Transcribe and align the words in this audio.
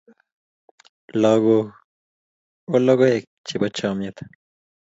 lagok 1.21 1.67
ko 2.69 2.77
logoek 2.85 3.23
chebo 3.45 3.67
chamiet. 3.77 4.17